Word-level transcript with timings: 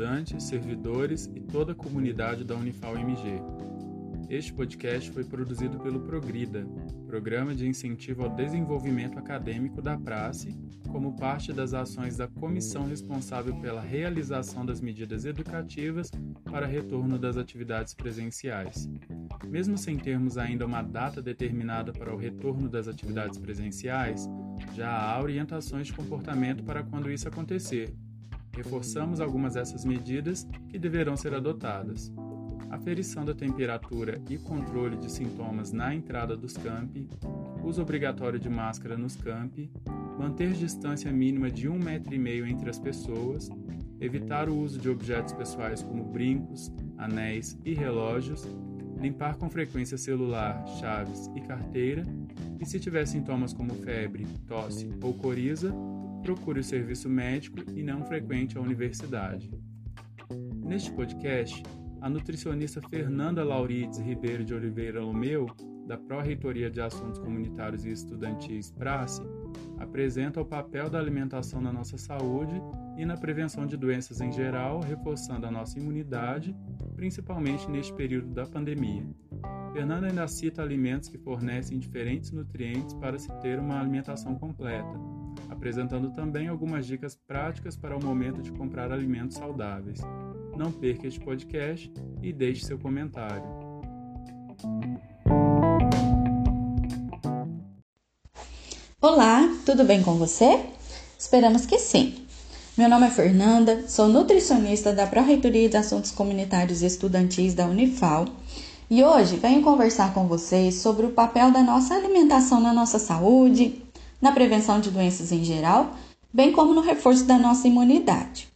estudantes, 0.00 0.44
servidores 0.44 1.30
e 1.34 1.40
toda 1.40 1.72
a 1.72 1.74
comunidade 1.74 2.42
da 2.42 2.54
Unifal 2.56 2.96
MG. 2.96 3.42
Este 4.30 4.50
podcast 4.50 5.10
foi 5.10 5.24
produzido 5.24 5.78
pelo 5.78 6.00
Progrida, 6.00 6.66
Programa 7.06 7.54
de 7.54 7.68
Incentivo 7.68 8.24
ao 8.24 8.30
Desenvolvimento 8.30 9.18
Acadêmico 9.18 9.82
da 9.82 9.98
Prace, 9.98 10.56
como 10.88 11.16
parte 11.16 11.52
das 11.52 11.74
ações 11.74 12.16
da 12.16 12.26
comissão 12.26 12.88
responsável 12.88 13.54
pela 13.56 13.82
realização 13.82 14.64
das 14.64 14.80
medidas 14.80 15.26
educativas 15.26 16.10
para 16.44 16.66
retorno 16.66 17.18
das 17.18 17.36
atividades 17.36 17.92
presenciais. 17.92 18.88
Mesmo 19.46 19.76
sem 19.76 19.98
termos 19.98 20.38
ainda 20.38 20.64
uma 20.64 20.80
data 20.80 21.20
determinada 21.20 21.92
para 21.92 22.14
o 22.14 22.16
retorno 22.16 22.70
das 22.70 22.88
atividades 22.88 23.38
presenciais, 23.38 24.26
já 24.74 24.90
há 24.90 25.20
orientações 25.20 25.88
de 25.88 25.92
comportamento 25.92 26.64
para 26.64 26.82
quando 26.82 27.10
isso 27.10 27.28
acontecer. 27.28 27.94
Reforçamos 28.56 29.20
algumas 29.20 29.54
dessas 29.54 29.84
medidas 29.84 30.46
que 30.68 30.78
deverão 30.78 31.16
ser 31.16 31.34
adotadas. 31.34 32.12
Aferição 32.70 33.24
da 33.24 33.34
temperatura 33.34 34.20
e 34.28 34.38
controle 34.38 34.96
de 34.96 35.10
sintomas 35.10 35.72
na 35.72 35.94
entrada 35.94 36.36
dos 36.36 36.56
campi, 36.56 37.08
uso 37.64 37.82
obrigatório 37.82 38.38
de 38.38 38.48
máscara 38.48 38.96
nos 38.96 39.16
campi, 39.16 39.70
manter 40.18 40.52
distância 40.52 41.10
mínima 41.10 41.50
de 41.50 41.68
um 41.68 41.78
metro 41.78 42.14
e 42.14 42.18
meio 42.18 42.46
entre 42.46 42.70
as 42.70 42.78
pessoas, 42.78 43.48
evitar 44.00 44.48
o 44.48 44.56
uso 44.56 44.78
de 44.78 44.88
objetos 44.88 45.32
pessoais 45.32 45.82
como 45.82 46.04
brincos, 46.04 46.72
anéis 46.96 47.58
e 47.64 47.74
relógios, 47.74 48.46
limpar 49.00 49.36
com 49.36 49.48
frequência 49.48 49.98
celular, 49.98 50.64
chaves 50.78 51.30
e 51.34 51.40
carteira, 51.40 52.04
e 52.60 52.66
se 52.66 52.78
tiver 52.78 53.06
sintomas 53.06 53.52
como 53.52 53.74
febre, 53.74 54.26
tosse 54.46 54.90
ou 55.02 55.14
coriza, 55.14 55.74
procure 56.22 56.60
o 56.60 56.64
serviço 56.64 57.08
médico 57.08 57.58
e 57.74 57.82
não 57.82 58.04
frequente 58.04 58.56
a 58.56 58.60
universidade. 58.60 59.50
Neste 60.64 60.92
podcast, 60.92 61.62
a 62.00 62.08
nutricionista 62.08 62.80
Fernanda 62.80 63.44
Laurides 63.44 63.98
Ribeiro 63.98 64.44
de 64.44 64.54
Oliveira 64.54 65.02
Lomeu, 65.02 65.46
da 65.86 65.98
Pró-Reitoria 65.98 66.70
de 66.70 66.80
Assuntos 66.80 67.18
Comunitários 67.18 67.84
e 67.84 67.90
Estudantis 67.90 68.70
Prace, 68.70 69.20
apresenta 69.78 70.40
o 70.40 70.44
papel 70.44 70.88
da 70.88 70.98
alimentação 70.98 71.60
na 71.60 71.72
nossa 71.72 71.98
saúde 71.98 72.62
e 72.96 73.04
na 73.04 73.16
prevenção 73.16 73.66
de 73.66 73.76
doenças 73.76 74.20
em 74.20 74.30
geral, 74.30 74.80
reforçando 74.80 75.46
a 75.46 75.50
nossa 75.50 75.78
imunidade, 75.78 76.54
principalmente 76.94 77.68
neste 77.68 77.92
período 77.92 78.28
da 78.28 78.46
pandemia. 78.46 79.04
Fernanda 79.72 80.06
ainda 80.06 80.28
cita 80.28 80.62
alimentos 80.62 81.08
que 81.08 81.18
fornecem 81.18 81.78
diferentes 81.78 82.30
nutrientes 82.30 82.94
para 82.94 83.18
se 83.18 83.28
ter 83.40 83.58
uma 83.58 83.80
alimentação 83.80 84.34
completa, 84.34 84.98
apresentando 85.50 86.10
também 86.12 86.48
algumas 86.48 86.86
dicas 86.86 87.14
práticas 87.14 87.76
para 87.76 87.96
o 87.96 88.02
momento 88.02 88.40
de 88.40 88.52
comprar 88.52 88.92
alimentos 88.92 89.36
saudáveis. 89.36 90.00
Não 90.56 90.70
perca 90.70 91.06
este 91.06 91.20
podcast 91.20 91.92
e 92.22 92.32
deixe 92.32 92.64
seu 92.64 92.78
comentário. 92.78 93.44
Olá, 99.00 99.48
tudo 99.66 99.84
bem 99.84 100.02
com 100.02 100.14
você? 100.14 100.64
Esperamos 101.18 101.66
que 101.66 101.78
sim. 101.78 102.14
Meu 102.78 102.88
nome 102.88 103.06
é 103.06 103.10
Fernanda, 103.10 103.88
sou 103.88 104.08
nutricionista 104.08 104.92
da 104.92 105.06
Pró-Reitoria 105.06 105.68
de 105.68 105.76
Assuntos 105.76 106.10
Comunitários 106.10 106.80
e 106.80 106.86
Estudantis 106.86 107.52
da 107.54 107.66
Unifal 107.66 108.26
e 108.90 109.04
hoje 109.04 109.36
venho 109.36 109.62
conversar 109.62 110.12
com 110.12 110.26
vocês 110.26 110.76
sobre 110.76 111.06
o 111.06 111.12
papel 111.12 111.52
da 111.52 111.62
nossa 111.62 111.94
alimentação 111.94 112.60
na 112.60 112.72
nossa 112.72 112.98
saúde, 112.98 113.82
na 114.20 114.32
prevenção 114.32 114.80
de 114.80 114.90
doenças 114.90 115.32
em 115.32 115.42
geral, 115.42 115.96
bem 116.32 116.52
como 116.52 116.74
no 116.74 116.80
reforço 116.80 117.24
da 117.24 117.38
nossa 117.38 117.66
imunidade. 117.66 118.48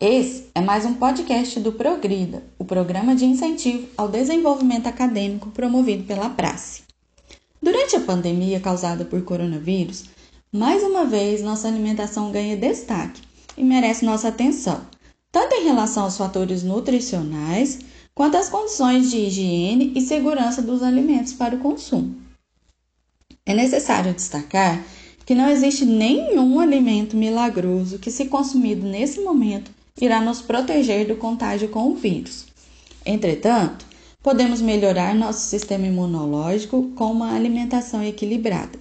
Esse 0.00 0.48
é 0.54 0.60
mais 0.60 0.84
um 0.84 0.94
podcast 0.94 1.60
do 1.60 1.72
Progrida, 1.72 2.42
o 2.58 2.64
programa 2.64 3.14
de 3.14 3.24
incentivo 3.24 3.88
ao 3.96 4.08
desenvolvimento 4.08 4.86
acadêmico 4.86 5.50
promovido 5.50 6.04
pela 6.04 6.30
Prace. 6.30 6.82
Durante 7.62 7.94
a 7.94 8.00
pandemia 8.00 8.58
causada 8.58 9.04
por 9.04 9.22
coronavírus, 9.22 10.06
mais 10.52 10.82
uma 10.82 11.04
vez 11.04 11.42
nossa 11.42 11.68
alimentação 11.68 12.32
ganha 12.32 12.56
destaque 12.56 13.22
e 13.56 13.62
merece 13.62 14.04
nossa 14.04 14.28
atenção, 14.28 14.80
tanto 15.30 15.54
em 15.54 15.64
relação 15.64 16.04
aos 16.04 16.16
fatores 16.16 16.62
nutricionais 16.62 17.78
quanto 18.14 18.36
às 18.36 18.48
condições 18.48 19.10
de 19.10 19.18
higiene 19.18 19.92
e 19.94 20.00
segurança 20.00 20.60
dos 20.60 20.82
alimentos 20.82 21.32
para 21.32 21.54
o 21.54 21.60
consumo. 21.60 22.16
É 23.44 23.54
necessário 23.54 24.14
destacar 24.14 24.84
que 25.26 25.34
não 25.34 25.50
existe 25.50 25.84
nenhum 25.84 26.60
alimento 26.60 27.16
milagroso 27.16 27.98
que, 27.98 28.10
se 28.10 28.26
consumido 28.26 28.86
nesse 28.86 29.20
momento, 29.20 29.70
irá 30.00 30.20
nos 30.20 30.40
proteger 30.40 31.06
do 31.06 31.16
contágio 31.16 31.68
com 31.68 31.90
o 31.90 31.94
vírus. 31.94 32.46
Entretanto, 33.04 33.84
podemos 34.22 34.60
melhorar 34.60 35.14
nosso 35.14 35.48
sistema 35.48 35.86
imunológico 35.86 36.90
com 36.94 37.10
uma 37.10 37.34
alimentação 37.34 38.02
equilibrada. 38.02 38.78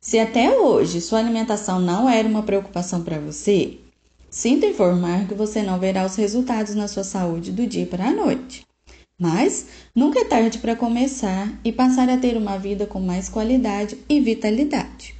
Se 0.00 0.18
até 0.18 0.50
hoje 0.50 1.00
sua 1.00 1.18
alimentação 1.18 1.78
não 1.78 2.08
era 2.08 2.26
uma 2.26 2.42
preocupação 2.42 3.02
para 3.02 3.18
você, 3.18 3.78
sinto 4.30 4.66
informar 4.66 5.28
que 5.28 5.34
você 5.34 5.62
não 5.62 5.78
verá 5.78 6.04
os 6.04 6.16
resultados 6.16 6.74
na 6.74 6.88
sua 6.88 7.04
saúde 7.04 7.52
do 7.52 7.66
dia 7.66 7.86
para 7.86 8.08
a 8.08 8.12
noite. 8.12 8.66
Mas 9.20 9.66
nunca 9.94 10.20
é 10.20 10.24
tarde 10.24 10.58
para 10.58 10.74
começar 10.74 11.52
e 11.62 11.70
passar 11.70 12.08
a 12.08 12.16
ter 12.16 12.38
uma 12.38 12.56
vida 12.56 12.86
com 12.86 12.98
mais 12.98 13.28
qualidade 13.28 13.98
e 14.08 14.18
vitalidade. 14.18 15.14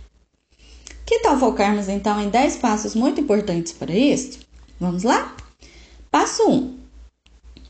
Que 1.05 1.19
tal 1.19 1.39
focarmos 1.39 1.87
então 1.87 2.19
em 2.19 2.31
10 2.31 2.57
passos 2.57 2.95
muito 2.95 3.21
importantes 3.21 3.75
para 3.75 3.95
isso? 3.95 4.39
Vamos 4.81 5.03
lá? 5.03 5.37
Passo 6.11 6.49
1. 6.49 6.79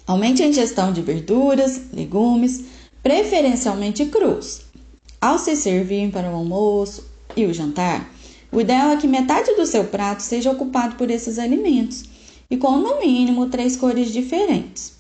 Aumente 0.07 0.41
a 0.41 0.47
ingestão 0.47 0.93
de 0.93 1.03
verduras, 1.03 1.81
legumes, 1.93 2.65
preferencialmente 3.03 4.07
crus. 4.07 4.61
Ao 5.21 5.37
se 5.37 5.57
servir 5.57 6.13
para 6.13 6.31
o 6.31 6.37
almoço 6.37 7.05
e 7.35 7.45
o 7.45 7.53
jantar, 7.53 8.09
o 8.53 8.61
ideal 8.61 8.91
é 8.91 8.97
que 8.97 9.09
metade 9.09 9.53
do 9.57 9.67
seu 9.67 9.83
prato 9.85 10.23
seja 10.23 10.53
ocupado 10.53 10.95
por 10.95 11.11
esses 11.11 11.41
alimentos 11.41 12.05
e 12.49 12.57
com 12.57 12.77
no 12.77 13.01
mínimo 13.01 13.47
três 13.49 13.77
cores 13.77 14.13
diferentes. 14.13 15.00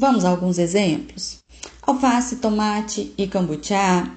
Vamos 0.00 0.24
a 0.24 0.30
alguns 0.30 0.56
exemplos: 0.56 1.40
alface, 1.82 2.36
tomate 2.36 3.12
e 3.18 3.26
cambuchá, 3.26 4.10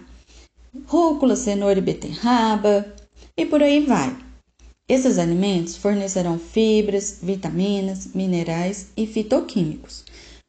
rúcula, 0.88 1.36
cenoura 1.36 1.78
e 1.78 1.82
beterraba, 1.82 2.86
e 3.36 3.46
por 3.46 3.62
aí 3.62 3.86
vai. 3.86 4.16
Esses 4.88 5.18
alimentos 5.18 5.76
fornecerão 5.76 6.40
fibras, 6.40 7.20
vitaminas, 7.22 8.08
minerais 8.16 8.92
e 8.96 9.06
fitoquímicos. 9.06 10.06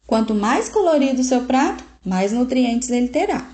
Quanto 0.07 0.37
mais 0.37 0.69
colorido 0.69 1.21
o 1.21 1.25
seu 1.25 1.43
prato, 1.47 1.83
mais 2.07 2.31
nutrientes 2.31 2.91
ele 2.91 3.09
terá. 3.09 3.51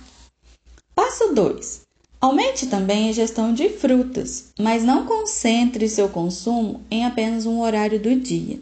Passo 0.94 1.32
2. 1.32 1.80
Aumente 2.20 2.66
também 2.66 3.06
a 3.06 3.10
ingestão 3.12 3.54
de 3.54 3.70
frutas, 3.70 4.52
mas 4.58 4.84
não 4.84 5.06
concentre 5.06 5.88
seu 5.88 6.10
consumo 6.10 6.82
em 6.91 7.06
apenas 7.06 7.47
um 7.47 7.58
horário 7.62 7.98
do 7.98 8.14
dia. 8.14 8.58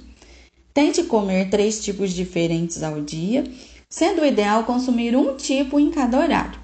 Tente 0.78 1.02
comer 1.02 1.50
três 1.50 1.82
tipos 1.82 2.12
diferentes 2.12 2.84
ao 2.84 3.00
dia, 3.00 3.42
sendo 3.90 4.22
o 4.22 4.24
ideal 4.24 4.62
consumir 4.62 5.16
um 5.16 5.34
tipo 5.34 5.80
em 5.80 5.90
cada 5.90 6.20
horário. 6.20 6.60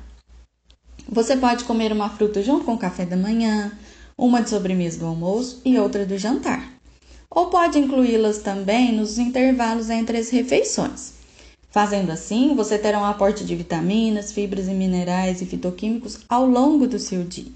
Você 1.08 1.36
pode 1.36 1.64
comer 1.64 1.90
uma 1.90 2.08
fruta 2.08 2.40
junto 2.40 2.64
com 2.64 2.74
o 2.74 2.78
café 2.78 3.04
da 3.04 3.16
manhã, 3.16 3.76
uma 4.16 4.40
de 4.40 4.50
sobremesa 4.50 5.00
do 5.00 5.06
almoço 5.06 5.60
e 5.64 5.76
outra 5.80 6.06
do 6.06 6.16
jantar. 6.16 6.74
Ou 7.28 7.46
pode 7.46 7.76
incluí-las 7.76 8.38
também 8.38 8.92
nos 8.92 9.18
intervalos 9.18 9.90
entre 9.90 10.16
as 10.16 10.30
refeições. 10.30 11.14
Fazendo 11.68 12.12
assim, 12.12 12.54
você 12.54 12.78
terá 12.78 13.00
um 13.00 13.04
aporte 13.04 13.44
de 13.44 13.56
vitaminas, 13.56 14.30
fibras 14.30 14.68
e 14.68 14.74
minerais 14.74 15.42
e 15.42 15.44
fitoquímicos 15.44 16.20
ao 16.28 16.46
longo 16.46 16.86
do 16.86 17.00
seu 17.00 17.24
dia. 17.24 17.50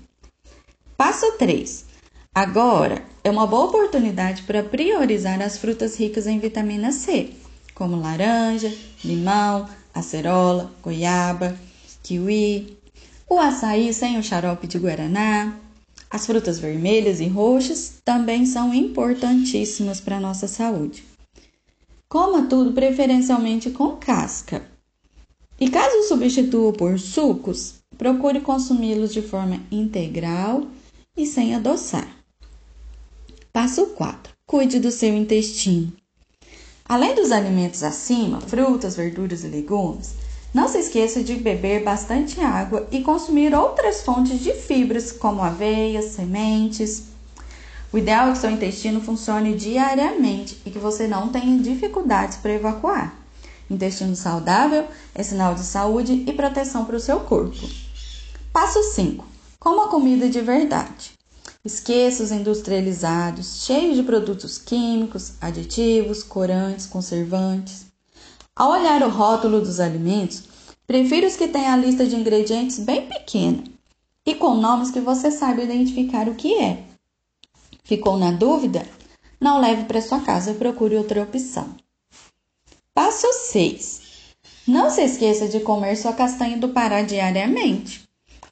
Passo 0.97 1.31
3. 1.39 1.85
Agora 2.35 3.05
é 3.29 3.31
uma 3.31 3.47
boa 3.47 3.67
oportunidade 3.67 4.43
para 4.45 4.63
priorizar 4.63 5.43
as 5.43 5.59
frutas 5.59 5.97
ricas 5.97 6.27
em 6.27 6.39
vitamina 6.39 6.91
C, 6.91 7.29
como 7.75 8.01
laranja, 8.01 8.75
limão, 9.05 9.69
acerola, 9.95 10.73
goiaba, 10.83 11.55
kiwi, 12.03 12.79
o 13.29 13.39
açaí 13.39 13.93
sem 13.93 14.19
o 14.19 14.23
xarope 14.23 14.67
de 14.67 14.79
guaraná, 14.79 15.55
as 16.11 16.25
frutas 16.25 16.59
vermelhas 16.59 17.21
e 17.21 17.27
roxas 17.27 18.01
também 18.03 18.47
são 18.47 18.73
importantíssimas 18.73 20.01
para 20.01 20.17
a 20.17 20.21
nossa 20.21 20.49
saúde. 20.49 21.05
Coma 22.09 22.47
tudo 22.47 22.73
preferencialmente 22.73 23.69
com 23.69 23.97
casca. 23.97 24.63
E 25.61 25.69
caso 25.69 26.09
substitua 26.09 26.73
por 26.73 26.99
sucos, 26.99 27.75
procure 27.99 28.41
consumi-los 28.41 29.13
de 29.13 29.21
forma 29.21 29.61
integral 29.71 30.67
e 31.15 31.27
sem 31.27 31.55
adoçar. 31.55 32.08
Passo 33.69 33.85
4. 33.89 34.33
Cuide 34.47 34.81
do 34.81 34.91
seu 34.91 35.15
intestino. 35.15 35.93
Além 36.89 37.15
dos 37.15 37.31
alimentos 37.31 37.83
acima, 37.83 38.41
frutas, 38.41 38.97
verduras 38.97 39.45
e 39.45 39.49
legumes, 39.49 40.15
não 40.55 40.67
se 40.67 40.79
esqueça 40.79 41.23
de 41.23 41.35
beber 41.35 41.85
bastante 41.85 42.41
água 42.41 42.89
e 42.91 43.03
consumir 43.03 43.55
outras 43.55 44.01
fontes 44.01 44.41
de 44.41 44.55
fibras, 44.55 45.13
como 45.13 45.43
aveia, 45.43 46.01
sementes. 46.01 47.09
O 47.93 47.99
ideal 47.99 48.31
é 48.31 48.33
que 48.33 48.39
seu 48.39 48.51
intestino 48.51 49.03
funcione 49.03 49.55
diariamente 49.55 50.57
e 50.65 50.71
que 50.71 50.79
você 50.79 51.07
não 51.07 51.29
tenha 51.29 51.59
dificuldades 51.59 52.39
para 52.39 52.55
evacuar. 52.55 53.15
Intestino 53.71 54.17
saudável 54.17 54.87
é 55.15 55.23
sinal 55.23 55.55
de 55.55 55.63
saúde 55.63 56.25
e 56.27 56.33
proteção 56.33 56.87
para 56.87 56.97
o 56.97 57.01
seu 57.01 57.21
corpo. 57.21 57.69
Passo 58.51 58.83
5. 58.95 59.27
Coma 59.61 59.89
comida 59.89 60.27
de 60.27 60.41
verdade. 60.41 61.18
Esqueça 61.69 62.23
os 62.23 62.33
industrializados, 62.33 63.63
cheios 63.67 63.95
de 63.95 64.03
produtos 64.03 64.57
químicos, 64.57 65.35
aditivos, 65.39 66.23
corantes, 66.23 66.87
conservantes. 66.87 67.85
Ao 68.57 68.71
olhar 68.71 69.03
o 69.03 69.11
rótulo 69.11 69.61
dos 69.61 69.79
alimentos, 69.79 70.45
prefira 70.87 71.27
os 71.27 71.37
que 71.37 71.47
têm 71.47 71.67
a 71.69 71.77
lista 71.77 72.07
de 72.07 72.17
ingredientes 72.17 72.79
bem 72.79 73.07
pequena 73.07 73.65
e 74.25 74.35
com 74.35 74.55
nomes 74.55 74.91
que 74.91 74.99
você 74.99 75.31
saiba 75.31 75.61
identificar 75.61 76.27
o 76.27 76.35
que 76.35 76.55
é. 76.55 76.85
Ficou 77.85 78.17
na 78.17 78.31
dúvida? 78.31 78.87
Não 79.39 79.61
leve 79.61 79.85
para 79.85 80.01
sua 80.01 80.21
casa 80.21 80.55
procure 80.55 80.97
outra 80.97 81.23
opção. 81.23 81.69
Passo 82.95 83.31
6. 83.31 84.01
Não 84.67 84.89
se 84.89 85.03
esqueça 85.03 85.47
de 85.47 85.61
comer 85.61 85.97
sua 85.97 86.15
castanha 86.15 86.57
do 86.57 86.71
Pará 86.71 87.03
diariamente. 87.03 88.08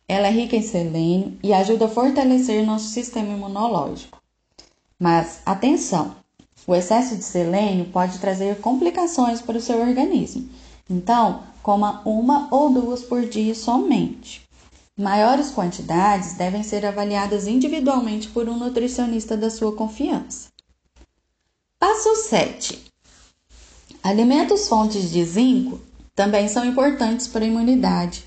Ela 0.08 0.29
é 0.29 0.31
rica 0.31 0.56
em 0.56 0.62
selênio 0.62 1.37
e 1.43 1.53
ajuda 1.53 1.87
a 1.87 1.88
fortalecer 1.88 2.64
nosso 2.64 2.88
sistema 2.88 3.32
imunológico. 3.32 4.23
Mas 4.99 5.41
atenção, 5.44 6.14
o 6.67 6.75
excesso 6.75 7.17
de 7.17 7.25
selênio 7.25 7.87
pode 7.87 8.19
trazer 8.19 8.61
complicações 8.61 9.41
para 9.41 9.58
o 9.58 9.61
seu 9.61 9.81
organismo. 9.81 10.49
Então, 10.88 11.43
coma 11.62 12.03
uma 12.05 12.49
ou 12.50 12.70
duas 12.70 13.03
por 13.03 13.26
dia 13.26 13.55
somente. 13.55 14.47
Maiores 14.97 15.50
quantidades 15.50 16.35
devem 16.35 16.62
ser 16.62 16.87
avaliadas 16.87 17.47
individualmente 17.47 18.29
por 18.29 18.49
um 18.49 18.56
nutricionista 18.56 19.37
da 19.37 19.50
sua 19.50 19.73
confiança. 19.73 20.49
Passo 21.79 22.17
7. 22.29 22.87
Alimentos 24.02 24.69
fontes 24.69 25.11
de 25.11 25.25
zinco 25.25 25.81
também 26.14 26.49
são 26.49 26.64
importantes 26.64 27.29
para 27.29 27.44
a 27.44 27.49
imunidade, 27.49 28.25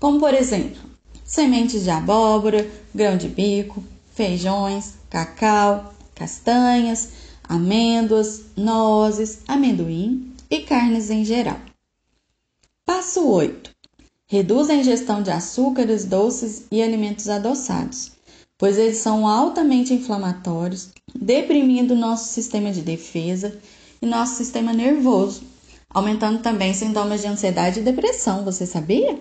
como 0.00 0.18
por 0.18 0.32
exemplo, 0.32 0.85
sementes 1.26 1.82
de 1.82 1.90
abóbora, 1.90 2.70
grão 2.94 3.16
de 3.16 3.28
bico, 3.28 3.82
feijões, 4.14 4.94
cacau, 5.10 5.92
castanhas, 6.14 7.10
amêndoas, 7.44 8.44
nozes, 8.56 9.40
amendoim 9.46 10.32
e 10.48 10.60
carnes 10.60 11.10
em 11.10 11.24
geral. 11.24 11.60
Passo 12.86 13.28
8. 13.28 13.70
Reduz 14.28 14.70
a 14.70 14.74
ingestão 14.74 15.22
de 15.22 15.30
açúcares, 15.30 16.04
doces 16.04 16.66
e 16.70 16.82
alimentos 16.82 17.28
adoçados, 17.28 18.12
pois 18.56 18.78
eles 18.78 18.98
são 18.98 19.26
altamente 19.26 19.92
inflamatórios, 19.92 20.90
deprimindo 21.14 21.94
nosso 21.94 22.32
sistema 22.32 22.72
de 22.72 22.82
defesa 22.82 23.58
e 24.00 24.06
nosso 24.06 24.34
sistema 24.36 24.72
nervoso, 24.72 25.42
aumentando 25.90 26.40
também 26.40 26.74
sintomas 26.74 27.20
de 27.20 27.28
ansiedade 27.28 27.80
e 27.80 27.84
depressão. 27.84 28.44
Você 28.44 28.66
sabia? 28.66 29.20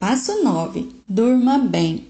Passo 0.00 0.44
9. 0.44 0.88
Durma 1.08 1.58
bem. 1.58 2.06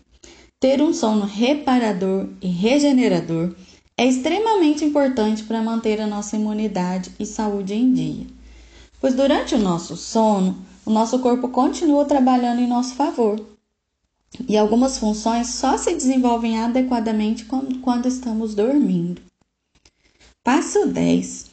Ter 0.60 0.82
um 0.82 0.92
sono 0.92 1.24
reparador 1.24 2.28
e 2.42 2.46
regenerador 2.46 3.54
é 3.96 4.04
extremamente 4.06 4.84
importante 4.84 5.42
para 5.44 5.62
manter 5.62 5.98
a 5.98 6.06
nossa 6.06 6.36
imunidade 6.36 7.10
e 7.18 7.24
saúde 7.24 7.72
em 7.72 7.90
dia. 7.94 8.26
Pois 9.00 9.14
durante 9.14 9.54
o 9.54 9.58
nosso 9.58 9.96
sono, 9.96 10.58
o 10.84 10.90
nosso 10.90 11.18
corpo 11.20 11.48
continua 11.48 12.04
trabalhando 12.04 12.60
em 12.60 12.68
nosso 12.68 12.94
favor. 12.94 13.40
E 14.46 14.54
algumas 14.54 14.98
funções 14.98 15.46
só 15.46 15.78
se 15.78 15.94
desenvolvem 15.94 16.60
adequadamente 16.60 17.46
quando 17.46 18.06
estamos 18.06 18.54
dormindo. 18.54 19.22
Passo 20.44 20.86
10. 20.86 21.46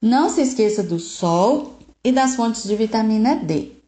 Não 0.00 0.30
se 0.30 0.40
esqueça 0.40 0.84
do 0.84 1.00
sol 1.00 1.76
e 2.04 2.12
das 2.12 2.36
fontes 2.36 2.62
de 2.62 2.76
vitamina 2.76 3.34
D. 3.34 3.79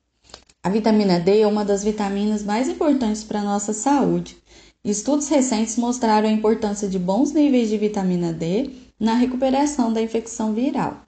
A 0.65 0.71
vitamina 0.71 1.19
D 1.19 1.41
é 1.41 1.47
uma 1.47 1.65
das 1.65 1.83
vitaminas 1.83 2.45
mais 2.45 2.69
importantes 2.69 3.25
para 3.25 3.41
a 3.41 3.45
nossa 3.45 3.73
saúde. 3.73 4.37
Estudos 4.85 5.29
recentes 5.29 5.77
mostraram 5.77 6.29
a 6.29 6.33
importância 6.33 6.89
de 6.89 7.01
bons 7.01 7.33
níveis 7.33 7.69
de 7.69 7.77
vitamina 7.77 8.33
D 8.33 8.71
na 8.99 9.15
recuperação 9.15 9.93
da 9.93 10.01
infecção 10.01 10.55
viral. 10.55 11.03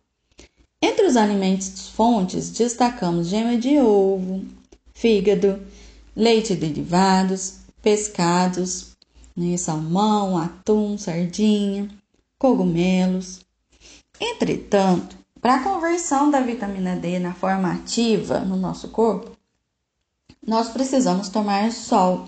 Entre 0.83 1.06
os 1.06 1.17
alimentos 1.17 1.89
fontes, 1.91 2.51
destacamos 2.51 3.29
gema 3.29 3.56
de 3.56 3.79
ovo, 3.79 4.45
fígado, 4.93 5.62
leite 6.17 6.56
derivados, 6.56 7.61
pescados, 7.81 8.97
né, 9.37 9.56
salmão, 9.56 10.37
atum, 10.37 10.99
sardinha, 10.99 11.89
cogumelos. 12.41 13.41
Entretanto, 14.21 15.17
para 15.41 15.56
a 15.56 15.62
conversão 15.62 16.29
da 16.29 16.41
vitamina 16.41 16.97
D 16.97 17.21
na 17.21 17.35
forma 17.35 17.73
ativa 17.73 18.41
no 18.41 18.56
nosso 18.56 18.89
corpo, 18.89 19.34
nós 20.47 20.69
precisamos 20.69 21.29
tomar 21.29 21.73
sol, 21.73 22.26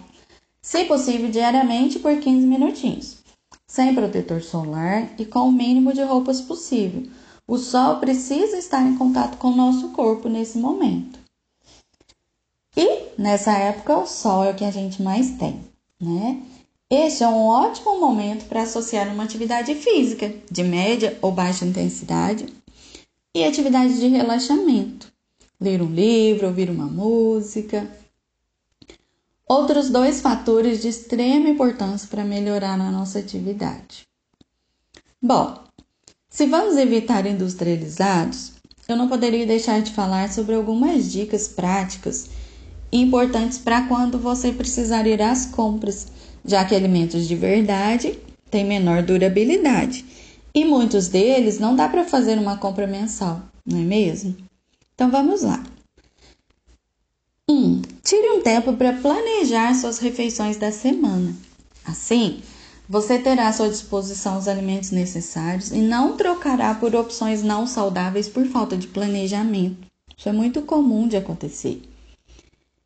se 0.62 0.84
possível 0.84 1.31
diariamente 1.31 1.98
por 1.98 2.19
15 2.19 2.46
minutinhos, 2.46 3.19
sem 3.66 3.94
protetor 3.94 4.43
solar 4.43 5.10
e 5.19 5.25
com 5.25 5.48
o 5.48 5.52
mínimo 5.52 5.93
de 5.93 6.02
roupas 6.02 6.40
possível. 6.40 7.06
O 7.46 7.58
sol 7.58 7.96
precisa 7.96 8.56
estar 8.56 8.82
em 8.82 8.96
contato 8.96 9.37
com 9.37 9.48
o 9.48 9.56
nosso 9.56 9.90
corpo 9.90 10.28
nesse 10.28 10.58
momento. 10.58 11.19
E 12.76 13.04
nessa 13.16 13.52
época 13.52 13.99
o 13.99 14.06
sol 14.06 14.44
é 14.44 14.50
o 14.50 14.54
que 14.54 14.64
a 14.64 14.70
gente 14.70 15.02
mais 15.02 15.31
tem, 15.32 15.60
né? 16.00 16.42
Este 16.90 17.25
é 17.25 17.28
um 17.28 17.46
ótimo 17.46 17.99
momento 17.99 18.46
para 18.46 18.62
associar 18.62 19.08
uma 19.08 19.25
atividade 19.25 19.75
física 19.75 20.32
de 20.50 20.62
média 20.62 21.19
ou 21.20 21.32
baixa 21.32 21.64
intensidade 21.64 22.46
e 23.34 23.44
atividade 23.44 23.99
de 23.99 24.06
relaxamento. 24.08 25.15
Ler 25.61 25.82
um 25.82 25.91
livro, 25.91 26.49
ouvir 26.49 26.70
uma 26.70 26.87
música, 26.87 27.88
Outros 29.49 29.91
dois 29.91 30.20
fatores 30.20 30.82
de 30.82 30.88
extrema 30.88 31.49
importância 31.49 32.08
para 32.08 32.25
melhorar 32.25 32.81
a 32.81 32.91
nossa 32.91 33.20
atividade. 33.20 34.03
Bom, 35.23 35.61
se 36.29 36.47
vamos 36.47 36.76
evitar 36.76 37.25
industrializados, 37.26 38.55
eu 38.88 38.97
não 38.97 39.08
poderia 39.08 39.47
deixar 39.47 39.81
de 39.81 39.93
falar 39.93 40.32
sobre 40.32 40.56
algumas 40.56 41.12
dicas 41.12 41.47
práticas 41.47 42.29
importantes 42.91 43.56
para 43.56 43.87
quando 43.87 44.19
você 44.19 44.50
precisar 44.50 45.06
ir 45.06 45.23
às 45.23 45.47
compras, 45.47 46.09
já 46.44 46.64
que 46.64 46.75
alimentos 46.75 47.28
de 47.28 47.37
verdade 47.37 48.19
têm 48.50 48.64
menor 48.64 49.04
durabilidade 49.04 50.04
e 50.52 50.64
muitos 50.64 51.07
deles 51.07 51.61
não 51.61 51.76
dá 51.76 51.88
para 51.88 52.02
fazer 52.02 52.37
uma 52.37 52.59
compra 52.59 52.88
mensal, 52.88 53.42
não 53.64 53.78
é 53.78 53.85
mesmo? 53.85 54.46
Então 54.97 55.11
vamos 55.11 55.43
lá. 55.43 55.62
1. 57.47 57.53
Um, 57.53 57.83
tire 58.03 58.31
um 58.31 58.41
tempo 58.41 58.73
para 58.73 58.95
planejar 58.95 59.75
suas 59.75 59.99
refeições 59.99 60.57
da 60.57 60.73
semana. 60.73 61.37
Assim, 61.85 62.41
você 62.88 63.19
terá 63.19 63.49
à 63.49 63.53
sua 63.53 63.69
disposição 63.69 64.38
os 64.38 64.49
alimentos 64.49 64.91
necessários 64.91 65.71
e 65.71 65.83
não 65.83 66.17
trocará 66.17 66.75
por 66.75 66.97
opções 66.97 67.43
não 67.43 67.67
saudáveis 67.67 68.26
por 68.26 68.47
falta 68.47 68.75
de 68.75 68.88
planejamento. 68.88 69.87
Isso 70.17 70.31
é 70.31 70.33
muito 70.33 70.62
comum 70.62 71.07
de 71.07 71.19
acontecer. 71.19 71.83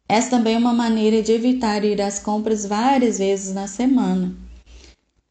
Essa 0.08 0.30
também 0.30 0.56
é 0.56 0.58
uma 0.58 0.74
maneira 0.74 1.22
de 1.22 1.30
evitar 1.30 1.84
ir 1.84 2.02
às 2.02 2.18
compras 2.18 2.66
várias 2.66 3.18
vezes 3.18 3.54
na 3.54 3.68
semana. 3.68 4.34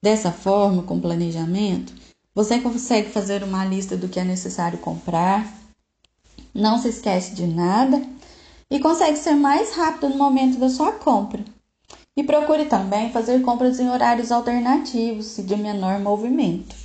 Dessa 0.02 0.32
forma, 0.32 0.84
com 0.84 1.02
planejamento, 1.02 1.94
você 2.34 2.58
consegue 2.58 3.10
fazer 3.10 3.44
uma 3.44 3.66
lista 3.66 3.98
do 3.98 4.08
que 4.08 4.18
é 4.18 4.24
necessário 4.24 4.80
comprar, 4.80 5.60
não 6.53 6.77
se 6.77 6.89
esquece 6.89 7.34
de 7.34 7.48
nada 7.48 8.01
e 8.70 8.79
consegue 8.79 9.18
ser 9.18 9.36
mais 9.36 9.74
rápido 9.74 10.10
no 10.10 10.18
momento 10.18 10.60
da 10.60 10.70
sua 10.70 10.91
compra. 10.91 11.44
E 12.15 12.24
procure 12.24 12.65
também 12.65 13.12
fazer 13.12 13.41
compras 13.41 13.79
em 13.79 13.89
horários 13.89 14.32
alternativos 14.32 15.38
e 15.38 15.44
de 15.44 15.56
menor 15.56 16.00
movimento. 16.00 16.75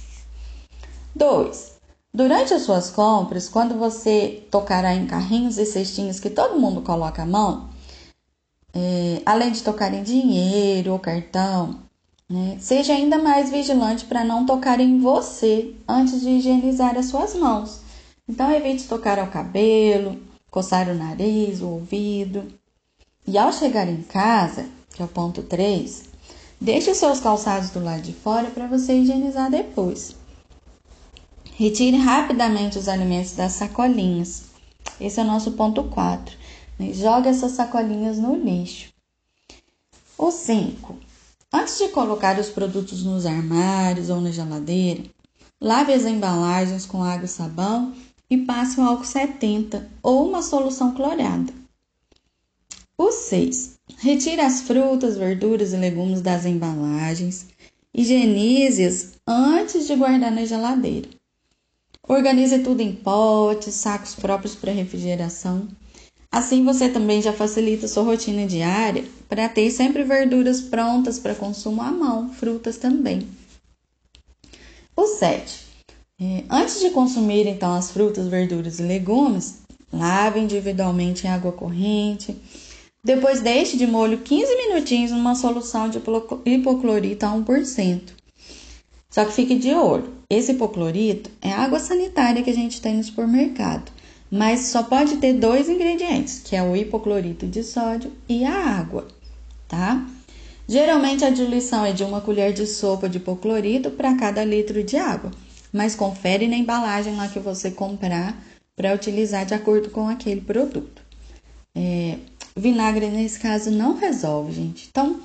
2. 1.14 1.74
Durante 2.12 2.54
as 2.54 2.62
suas 2.62 2.90
compras, 2.90 3.48
quando 3.48 3.76
você 3.76 4.46
tocará 4.50 4.94
em 4.94 5.06
carrinhos 5.06 5.58
e 5.58 5.66
cestinhos 5.66 6.20
que 6.20 6.30
todo 6.30 6.60
mundo 6.60 6.80
coloca 6.82 7.22
a 7.22 7.26
mão, 7.26 7.68
é, 8.72 9.20
além 9.26 9.52
de 9.52 9.62
tocar 9.62 9.92
em 9.92 10.02
dinheiro 10.02 10.92
ou 10.92 10.98
cartão, 10.98 11.80
né, 12.28 12.56
seja 12.60 12.92
ainda 12.92 13.18
mais 13.18 13.50
vigilante 13.50 14.04
para 14.04 14.24
não 14.24 14.46
tocar 14.46 14.80
em 14.80 15.00
você 15.00 15.74
antes 15.88 16.20
de 16.20 16.30
higienizar 16.30 16.96
as 16.96 17.06
suas 17.06 17.34
mãos. 17.34 17.83
Então, 18.26 18.50
evite 18.50 18.88
tocar 18.88 19.18
ao 19.18 19.26
cabelo, 19.26 20.18
coçar 20.50 20.88
o 20.88 20.94
nariz, 20.94 21.60
o 21.60 21.68
ouvido. 21.68 22.46
E 23.26 23.36
ao 23.36 23.52
chegar 23.52 23.88
em 23.88 24.02
casa, 24.02 24.66
que 24.94 25.02
é 25.02 25.04
o 25.04 25.08
ponto 25.08 25.42
3, 25.42 26.04
deixe 26.60 26.90
os 26.90 26.98
seus 26.98 27.20
calçados 27.20 27.70
do 27.70 27.82
lado 27.82 28.02
de 28.02 28.12
fora 28.12 28.50
para 28.50 28.66
você 28.66 28.94
higienizar 28.94 29.50
depois. 29.50 30.16
Retire 31.56 31.96
rapidamente 31.96 32.78
os 32.78 32.88
alimentos 32.88 33.32
das 33.32 33.52
sacolinhas. 33.52 34.44
Esse 35.00 35.20
é 35.20 35.22
o 35.22 35.26
nosso 35.26 35.52
ponto 35.52 35.84
4. 35.84 36.36
Jogue 36.92 37.28
essas 37.28 37.52
sacolinhas 37.52 38.18
no 38.18 38.34
lixo. 38.34 38.92
O 40.16 40.30
5. 40.30 40.96
Antes 41.52 41.78
de 41.78 41.88
colocar 41.88 42.38
os 42.38 42.48
produtos 42.48 43.04
nos 43.04 43.26
armários 43.26 44.10
ou 44.10 44.20
na 44.20 44.30
geladeira, 44.30 45.04
lave 45.60 45.92
as 45.92 46.04
embalagens 46.04 46.86
com 46.86 47.04
água 47.04 47.26
e 47.26 47.28
sabão 47.28 47.94
e 48.28 48.38
passe 48.38 48.80
o 48.80 48.82
álcool 48.82 49.04
70 49.04 49.90
ou 50.02 50.28
uma 50.28 50.42
solução 50.42 50.94
clorada. 50.94 51.52
O 52.96 53.10
6. 53.10 53.74
Retire 53.98 54.40
as 54.40 54.62
frutas, 54.62 55.16
verduras 55.16 55.72
e 55.72 55.76
legumes 55.76 56.20
das 56.20 56.46
embalagens. 56.46 57.46
Higienize-as 57.92 59.14
antes 59.26 59.86
de 59.86 59.96
guardar 59.96 60.30
na 60.30 60.44
geladeira. 60.44 61.08
Organize 62.06 62.58
tudo 62.60 62.80
em 62.80 62.94
potes, 62.94 63.74
sacos 63.74 64.14
próprios 64.14 64.54
para 64.54 64.72
refrigeração. 64.72 65.66
Assim 66.30 66.64
você 66.64 66.88
também 66.88 67.22
já 67.22 67.32
facilita 67.32 67.88
sua 67.88 68.02
rotina 68.02 68.46
diária 68.46 69.04
para 69.28 69.48
ter 69.48 69.70
sempre 69.70 70.04
verduras 70.04 70.60
prontas 70.60 71.18
para 71.18 71.34
consumo 71.34 71.80
à 71.80 71.90
mão, 71.90 72.32
frutas 72.32 72.76
também. 72.76 73.26
O 74.96 75.06
7. 75.06 75.63
É, 76.24 76.44
antes 76.48 76.80
de 76.80 76.88
consumir 76.88 77.46
então 77.46 77.74
as 77.74 77.90
frutas, 77.90 78.28
verduras 78.28 78.78
e 78.78 78.82
legumes, 78.82 79.58
lave 79.92 80.40
individualmente 80.40 81.26
em 81.26 81.30
água 81.30 81.52
corrente. 81.52 82.34
Depois 83.04 83.42
deixe 83.42 83.76
de 83.76 83.86
molho 83.86 84.18
15 84.18 84.56
minutinhos 84.56 85.10
numa 85.10 85.34
solução 85.34 85.90
de 85.90 85.98
hipoclorito 86.46 87.26
a 87.26 87.28
1%. 87.28 88.00
Só 89.10 89.24
que 89.26 89.32
fique 89.32 89.54
de 89.56 89.74
olho. 89.74 90.14
Esse 90.30 90.52
hipoclorito 90.52 91.30
é 91.42 91.52
água 91.52 91.78
sanitária 91.78 92.42
que 92.42 92.50
a 92.50 92.54
gente 92.54 92.80
tem 92.80 92.96
no 92.96 93.04
supermercado 93.04 93.92
mas 94.36 94.62
só 94.62 94.82
pode 94.82 95.18
ter 95.18 95.34
dois 95.34 95.68
ingredientes, 95.68 96.40
que 96.44 96.56
é 96.56 96.62
o 96.62 96.74
hipoclorito 96.74 97.46
de 97.46 97.62
sódio 97.62 98.10
e 98.28 98.44
a 98.44 98.52
água, 98.52 99.06
tá? 99.68 100.04
Geralmente 100.66 101.24
a 101.24 101.30
diluição 101.30 101.84
é 101.84 101.92
de 101.92 102.02
uma 102.02 102.20
colher 102.20 102.52
de 102.52 102.66
sopa 102.66 103.08
de 103.08 103.18
hipoclorito 103.18 103.92
para 103.92 104.16
cada 104.16 104.44
litro 104.44 104.82
de 104.82 104.96
água, 104.96 105.30
mas 105.74 105.96
confere 105.96 106.46
na 106.46 106.56
embalagem 106.56 107.16
lá 107.16 107.26
que 107.26 107.40
você 107.40 107.68
comprar 107.68 108.40
para 108.76 108.94
utilizar 108.94 109.44
de 109.44 109.54
acordo 109.54 109.90
com 109.90 110.08
aquele 110.08 110.40
produto. 110.40 111.02
É, 111.74 112.16
vinagre 112.56 113.08
nesse 113.08 113.40
caso 113.40 113.72
não 113.72 113.96
resolve, 113.96 114.52
gente. 114.52 114.86
Então, 114.88 115.20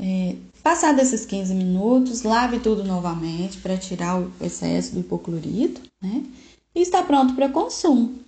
é, 0.00 0.34
passado 0.64 0.98
esses 0.98 1.24
15 1.24 1.54
minutos, 1.54 2.22
lave 2.24 2.58
tudo 2.58 2.82
novamente 2.82 3.58
para 3.58 3.76
tirar 3.76 4.20
o 4.20 4.32
excesso 4.40 4.94
do 4.94 5.00
hipoclorito, 5.00 5.80
né? 6.02 6.24
E 6.74 6.80
está 6.80 7.00
pronto 7.04 7.34
para 7.34 7.48
consumo. 7.48 8.18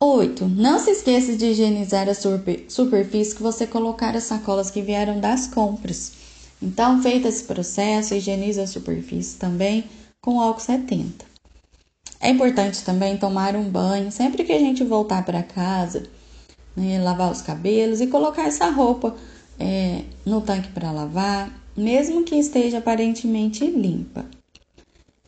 8. 0.00 0.44
Não 0.46 0.80
se 0.80 0.90
esqueça 0.90 1.36
de 1.36 1.46
higienizar 1.46 2.08
a 2.08 2.14
superfície 2.14 3.36
que 3.36 3.42
você 3.42 3.64
colocar 3.64 4.16
as 4.16 4.24
sacolas 4.24 4.72
que 4.72 4.82
vieram 4.82 5.20
das 5.20 5.46
compras. 5.46 6.12
Então, 6.60 7.02
feito 7.02 7.28
esse 7.28 7.44
processo, 7.44 8.14
higienize 8.14 8.60
a 8.60 8.66
superfície 8.66 9.36
também 9.36 9.84
com 10.20 10.40
álcool 10.40 10.60
70. 10.60 11.24
É 12.20 12.30
importante 12.30 12.82
também 12.84 13.16
tomar 13.16 13.54
um 13.54 13.68
banho 13.68 14.10
sempre 14.10 14.42
que 14.42 14.52
a 14.52 14.58
gente 14.58 14.82
voltar 14.82 15.24
para 15.24 15.42
casa, 15.42 16.02
né, 16.76 17.00
lavar 17.00 17.30
os 17.30 17.40
cabelos 17.40 18.00
e 18.00 18.08
colocar 18.08 18.46
essa 18.46 18.68
roupa 18.70 19.16
é, 19.58 20.02
no 20.26 20.40
tanque 20.40 20.68
para 20.70 20.90
lavar, 20.90 21.52
mesmo 21.76 22.24
que 22.24 22.34
esteja 22.34 22.78
aparentemente 22.78 23.64
limpa. 23.66 24.26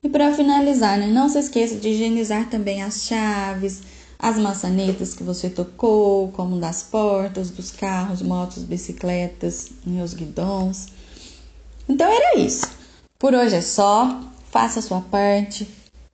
E 0.02 0.08
para 0.08 0.34
finalizar, 0.34 0.98
né, 0.98 1.06
não 1.06 1.28
se 1.28 1.38
esqueça 1.38 1.76
de 1.76 1.90
higienizar 1.90 2.48
também 2.48 2.82
as 2.82 3.04
chaves, 3.04 3.82
as 4.18 4.38
maçanetas 4.38 5.14
que 5.14 5.22
você 5.22 5.48
tocou, 5.48 6.28
como 6.32 6.58
das 6.58 6.82
portas, 6.82 7.50
dos 7.50 7.70
carros, 7.70 8.20
motos, 8.20 8.62
bicicletas, 8.64 9.70
os 10.02 10.14
guidões. 10.14 10.88
Então 11.90 12.08
era 12.08 12.38
isso. 12.38 12.70
Por 13.18 13.34
hoje 13.34 13.56
é 13.56 13.60
só. 13.60 14.20
Faça 14.48 14.78
a 14.78 14.82
sua 14.82 15.00
parte, 15.00 15.68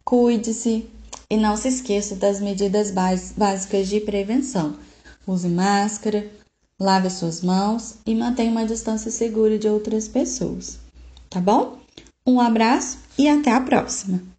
cuide-se 0.05 0.87
e 1.31 1.37
não 1.39 1.57
se 1.57 1.69
esqueça 1.69 2.15
das 2.17 2.39
medidas 2.39 2.91
básicas 2.91 3.89
de 3.89 4.01
prevenção. 4.01 4.77
Use 5.27 5.49
máscara, 5.49 6.31
lave 6.79 7.09
suas 7.09 7.41
mãos 7.41 7.97
e 8.05 8.15
mantenha 8.15 8.51
uma 8.51 8.67
distância 8.67 9.11
segura 9.11 9.59
de 9.59 9.69
outras 9.69 10.07
pessoas. 10.07 10.79
Tá 11.31 11.41
bom? 11.41 11.79
Um 12.27 12.41
abraço 12.41 12.99
e 13.19 13.27
até 13.27 13.51
a 13.51 13.61
próxima! 13.61 14.36